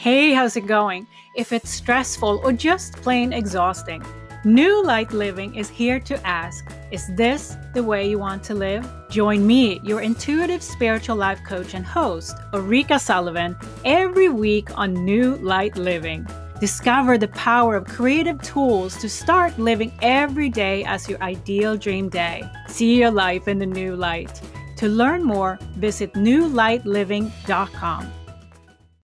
Hey, 0.00 0.32
how's 0.32 0.56
it 0.56 0.66
going? 0.66 1.06
If 1.34 1.52
it's 1.52 1.68
stressful 1.68 2.40
or 2.42 2.54
just 2.54 2.94
plain 3.02 3.34
exhausting, 3.34 4.02
New 4.46 4.82
Light 4.82 5.12
Living 5.12 5.54
is 5.54 5.68
here 5.68 6.00
to 6.00 6.26
ask 6.26 6.66
Is 6.90 7.14
this 7.16 7.58
the 7.74 7.82
way 7.84 8.08
you 8.08 8.18
want 8.18 8.42
to 8.44 8.54
live? 8.54 8.90
Join 9.10 9.46
me, 9.46 9.78
your 9.84 10.00
intuitive 10.00 10.62
spiritual 10.62 11.16
life 11.16 11.44
coach 11.44 11.74
and 11.74 11.84
host, 11.84 12.34
Ulrika 12.54 12.98
Sullivan, 12.98 13.54
every 13.84 14.30
week 14.30 14.70
on 14.78 15.04
New 15.04 15.36
Light 15.36 15.76
Living. 15.76 16.26
Discover 16.60 17.18
the 17.18 17.28
power 17.28 17.76
of 17.76 17.84
creative 17.84 18.40
tools 18.40 18.96
to 19.02 19.08
start 19.10 19.58
living 19.58 19.92
every 20.00 20.48
day 20.48 20.82
as 20.84 21.10
your 21.10 21.22
ideal 21.22 21.76
dream 21.76 22.08
day. 22.08 22.42
See 22.68 22.98
your 22.98 23.10
life 23.10 23.48
in 23.48 23.58
the 23.58 23.66
new 23.66 23.96
light. 23.96 24.40
To 24.78 24.88
learn 24.88 25.24
more, 25.24 25.58
visit 25.76 26.14
newlightliving.com. 26.14 28.12